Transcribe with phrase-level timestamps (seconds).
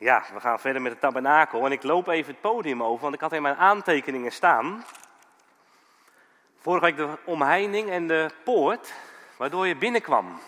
[0.00, 1.64] Ja, we gaan verder met de tabernakel.
[1.64, 4.84] En ik loop even het podium over, want ik had in mijn aantekeningen staan.
[6.58, 8.92] Vorige week de omheining en de poort,
[9.36, 10.40] waardoor je binnenkwam.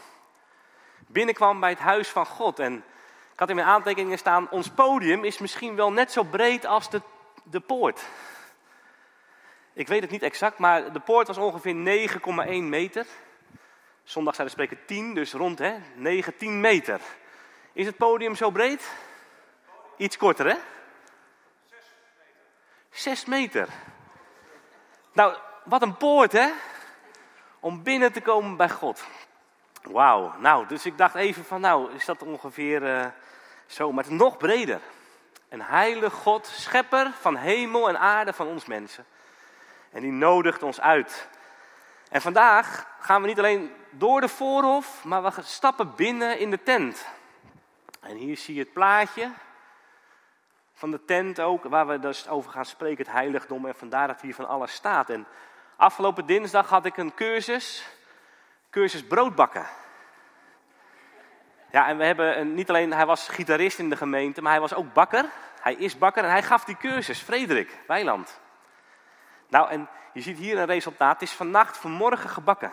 [1.06, 2.58] Binnenkwam bij het huis van God.
[2.58, 2.74] En
[3.32, 6.90] ik had in mijn aantekeningen staan, ons podium is misschien wel net zo breed als
[6.90, 7.02] de,
[7.42, 8.04] de poort.
[9.72, 13.06] Ik weet het niet exact, maar de poort was ongeveer 9,1 meter.
[14.04, 17.00] Zondag zei de spreker 10, dus rond hè, 9, 10 meter.
[17.72, 18.90] Is het podium zo breed?
[20.00, 20.56] Iets korter, hè?
[22.90, 23.68] Zes meter.
[25.12, 26.50] Nou, wat een poort, hè?
[27.58, 29.04] Om binnen te komen bij God.
[29.82, 30.34] Wauw.
[30.38, 33.06] Nou, dus ik dacht even van, nou, is dat ongeveer uh,
[33.66, 34.80] zo, maar het is nog breder.
[35.48, 39.04] Een heilige God, schepper van hemel en aarde van ons mensen.
[39.90, 41.28] En die nodigt ons uit.
[42.08, 46.62] En vandaag gaan we niet alleen door de voorhof, maar we stappen binnen in de
[46.62, 47.06] tent.
[48.00, 49.30] En hier zie je het plaatje
[50.80, 53.66] van de tent ook, waar we dus over gaan spreken, het heiligdom.
[53.66, 55.10] En vandaar dat hier van alles staat.
[55.10, 55.26] En
[55.76, 57.86] afgelopen dinsdag had ik een cursus,
[58.70, 59.66] cursus broodbakken.
[61.70, 64.60] Ja, en we hebben een, niet alleen, hij was gitarist in de gemeente, maar hij
[64.60, 65.24] was ook bakker.
[65.60, 68.40] Hij is bakker en hij gaf die cursus, Frederik Weiland.
[69.48, 71.12] Nou, en je ziet hier een resultaat.
[71.12, 72.72] Het is vannacht, vanmorgen gebakken.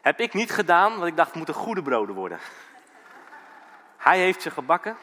[0.00, 2.38] Heb ik niet gedaan, want ik dacht het moeten goede broden worden.
[3.96, 4.96] Hij heeft ze gebakken.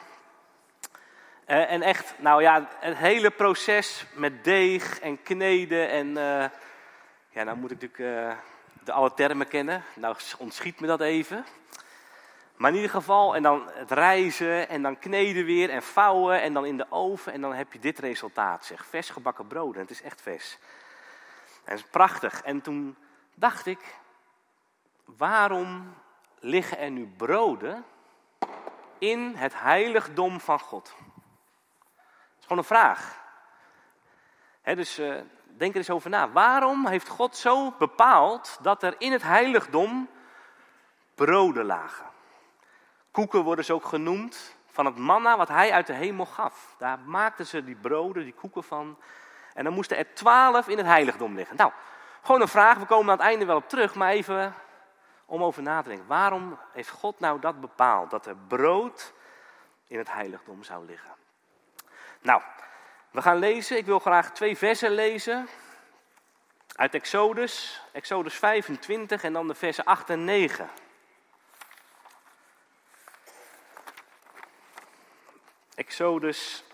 [1.46, 6.08] Uh, en echt, nou ja, het hele proces met deeg en kneden en...
[6.08, 6.44] Uh,
[7.28, 8.36] ja, nou moet ik natuurlijk uh,
[8.84, 9.84] de alle termen kennen.
[9.94, 11.44] Nou ontschiet me dat even.
[12.56, 16.52] Maar in ieder geval, en dan het rijzen en dan kneden weer en vouwen en
[16.52, 17.32] dan in de oven.
[17.32, 18.86] En dan heb je dit resultaat, zeg.
[18.86, 20.58] Vers gebakken broden, het is echt vers.
[21.64, 22.42] En het is prachtig.
[22.42, 22.96] En toen
[23.34, 23.80] dacht ik,
[25.04, 25.94] waarom
[26.38, 27.84] liggen er nu broden
[28.98, 30.94] in het heiligdom van God?
[32.44, 33.18] Is gewoon een vraag.
[34.62, 35.14] dus uh,
[35.46, 36.30] denk er eens over na.
[36.30, 40.08] Waarom heeft God zo bepaald dat er in het heiligdom
[41.14, 42.06] broden lagen?
[43.10, 46.74] Koeken worden ze ook genoemd van het manna wat hij uit de hemel gaf.
[46.78, 48.98] Daar maakten ze die broden, die koeken van.
[49.54, 51.56] En dan moesten er twaalf in het heiligdom liggen.
[51.56, 51.72] Nou,
[52.22, 54.54] gewoon een vraag, we komen aan het einde wel op terug, maar even
[55.24, 56.06] om over na te denken.
[56.06, 59.12] Waarom heeft God nou dat bepaald, dat er brood
[59.86, 61.22] in het heiligdom zou liggen?
[62.24, 62.42] Nou,
[63.10, 63.76] we gaan lezen.
[63.76, 65.48] Ik wil graag twee versen lezen.
[66.74, 70.70] Uit Exodus, Exodus 25 en dan de versen 8 en 9.
[75.74, 76.64] Exodus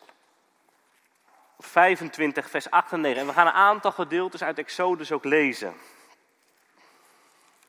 [1.58, 3.20] 25, vers 8 en 9.
[3.20, 5.74] En we gaan een aantal gedeeltes uit Exodus ook lezen.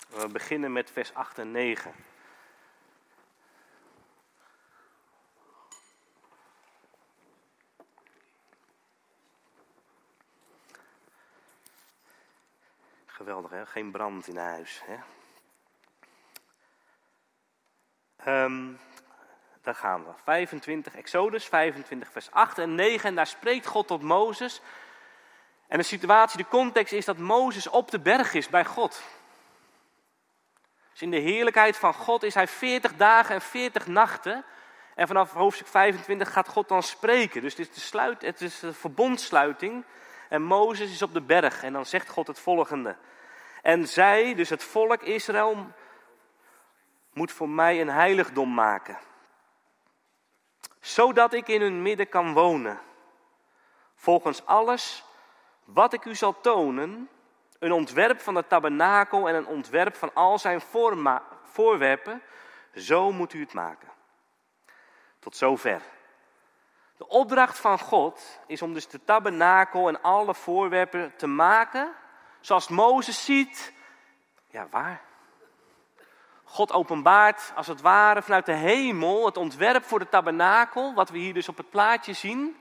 [0.07, 2.10] We beginnen met vers 8 en 9.
[13.21, 13.65] Geweldig, hè?
[13.65, 14.81] Geen brand in huis.
[14.85, 14.95] Hè?
[18.43, 18.79] Um,
[19.61, 20.11] daar gaan we.
[20.23, 23.09] 25, Exodus 25, vers 8 en 9.
[23.09, 24.61] En daar spreekt God tot Mozes.
[25.67, 29.03] En de situatie, de context is dat Mozes op de berg is bij God.
[30.91, 34.45] Dus in de heerlijkheid van God is hij 40 dagen en 40 nachten.
[34.95, 37.41] En vanaf hoofdstuk 25 gaat God dan spreken.
[37.41, 39.85] Dus het is de, sluit, het is de verbondsluiting.
[40.31, 41.63] En Mozes is op de berg.
[41.63, 42.95] En dan zegt God het volgende.
[43.61, 45.67] En zij, dus het volk Israël,
[47.13, 48.97] moet voor mij een heiligdom maken
[50.81, 52.79] zodat ik in hun midden kan wonen.
[53.95, 55.03] Volgens alles
[55.63, 57.09] wat ik u zal tonen,
[57.59, 60.61] een ontwerp van de tabernakel en een ontwerp van al zijn
[61.43, 62.21] voorwerpen,
[62.75, 63.89] zo moet u het maken.
[65.19, 65.81] Tot zover.
[67.01, 71.91] De opdracht van God is om dus de tabernakel en alle voorwerpen te maken,
[72.39, 73.73] zoals Mozes ziet.
[74.47, 75.01] Ja, waar?
[76.43, 81.17] God openbaart als het ware vanuit de hemel het ontwerp voor de tabernakel, wat we
[81.17, 82.57] hier dus op het plaatje zien.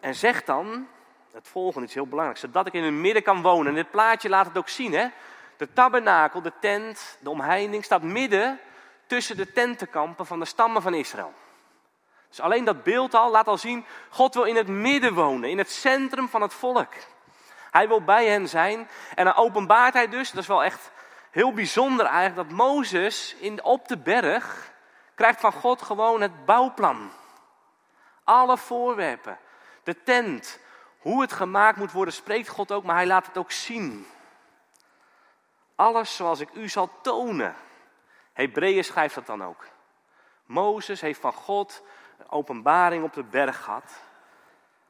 [0.00, 0.88] En zegt dan
[1.32, 3.66] het volgende, is heel belangrijk, zodat ik in hun midden kan wonen.
[3.66, 5.08] En dit plaatje laat het ook zien, hè.
[5.56, 8.60] De tabernakel, de tent, de omheining staat midden
[9.06, 11.34] tussen de tentenkampen van de stammen van Israël.
[12.28, 15.58] Dus alleen dat beeld al laat al zien, God wil in het midden wonen, in
[15.58, 16.92] het centrum van het volk.
[17.70, 18.88] Hij wil bij hen zijn.
[19.14, 20.90] En dan openbaart hij dus, dat is wel echt
[21.30, 24.72] heel bijzonder eigenlijk, dat Mozes in, op de berg
[25.14, 27.10] krijgt van God gewoon het bouwplan.
[28.24, 29.38] Alle voorwerpen,
[29.82, 30.58] de tent,
[30.98, 34.06] hoe het gemaakt moet worden, spreekt God ook, maar hij laat het ook zien.
[35.76, 37.54] Alles zoals ik u zal tonen.
[38.32, 39.66] Hebreeën schrijft dat dan ook.
[40.44, 41.82] Mozes heeft van God
[42.18, 44.00] een openbaring op de berg gehad.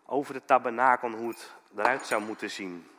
[0.07, 2.91] Over de tabernakel, hoe het eruit zou moeten zien.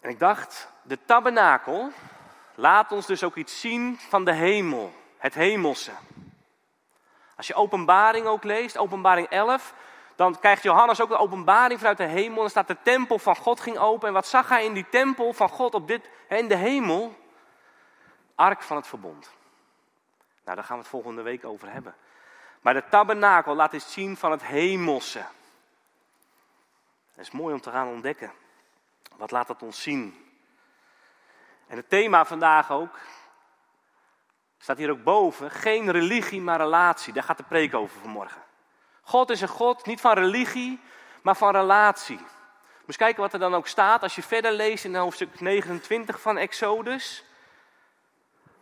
[0.00, 1.92] En ik dacht, de tabernakel
[2.54, 5.92] laat ons dus ook iets zien van de hemel, het hemelse.
[7.36, 9.74] Als je openbaring ook leest, openbaring 11,
[10.16, 12.40] dan krijgt Johannes ook de openbaring vanuit de hemel.
[12.40, 14.08] Dan staat de tempel van God ging open.
[14.08, 17.14] En wat zag hij in die tempel van God op dit, in de hemel?
[18.34, 19.30] Ark van het verbond.
[20.44, 21.94] Nou, daar gaan we het volgende week over hebben.
[22.60, 25.24] Maar de tabernakel laat iets zien van het hemelse.
[27.14, 28.32] Dat is mooi om te gaan ontdekken.
[29.16, 30.24] Wat laat dat ons zien?
[31.66, 32.98] En het thema vandaag ook,
[34.58, 37.12] staat hier ook boven, geen religie, maar relatie.
[37.12, 38.42] Daar gaat de preek over vanmorgen.
[39.04, 40.80] God is een God niet van religie,
[41.22, 42.20] maar van relatie.
[42.86, 46.36] Moet kijken wat er dan ook staat als je verder leest in hoofdstuk 29 van
[46.36, 47.24] Exodus.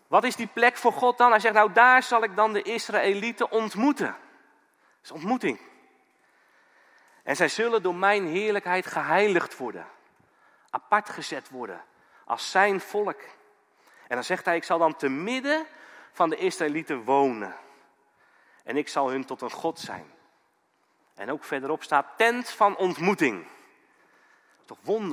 [0.06, 1.30] Wat is die plek voor God dan?
[1.30, 4.06] Hij zegt, nou daar zal ik dan de Israëlieten ontmoeten.
[4.06, 5.60] Dat is ontmoeting.
[7.22, 9.86] En zij zullen door mijn heerlijkheid geheiligd worden.
[10.70, 11.84] Apart gezet worden.
[12.24, 13.20] Als zijn volk.
[14.08, 15.66] En dan zegt hij, ik zal dan te midden
[16.12, 17.56] van de Israëlieten wonen.
[18.64, 20.12] En ik zal hun tot een God zijn.
[21.14, 23.46] En ook verderop staat tent van ontmoeting.
[24.64, 25.10] Toch wonder